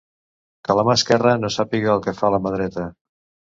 Que 0.69 0.75
la 0.79 0.85
mà 0.87 0.95
esquerra 1.01 1.35
no 1.43 1.53
sàpiga 1.57 1.93
el 1.99 2.03
que 2.09 2.17
fa 2.23 2.35
la 2.39 2.43
mà 2.47 2.57
dreta. 2.59 2.91